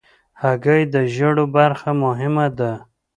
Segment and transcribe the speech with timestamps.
[0.41, 2.71] هګۍ د ژیړو برخه مهمه ده.